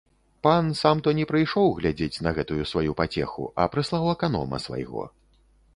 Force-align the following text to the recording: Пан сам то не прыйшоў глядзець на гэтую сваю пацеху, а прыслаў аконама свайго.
Пан 0.45 0.69
сам 0.79 1.01
то 1.07 1.13
не 1.19 1.25
прыйшоў 1.33 1.69
глядзець 1.81 2.21
на 2.29 2.33
гэтую 2.39 2.63
сваю 2.73 2.91
пацеху, 3.03 3.43
а 3.65 3.69
прыслаў 3.75 4.13
аконама 4.17 4.57
свайго. 4.67 5.03